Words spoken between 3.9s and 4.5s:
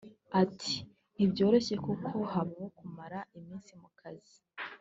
kazi